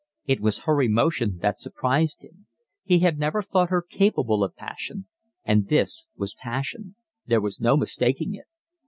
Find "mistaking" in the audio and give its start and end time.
7.77-8.33